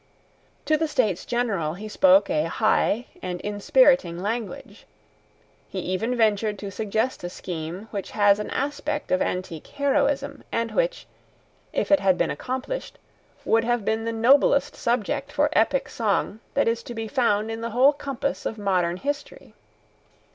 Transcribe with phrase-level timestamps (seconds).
[0.65, 4.87] To the States General he spoke a high and inspiriting language.
[5.69, 10.71] He even ventured to suggest a scheme which has an aspect of antique heroism, and
[10.71, 11.05] which,
[11.71, 12.97] if it had been accomplished,
[13.45, 17.61] would have been the noblest subject for epic song that is to be found in
[17.61, 19.53] the whole compass of modern history.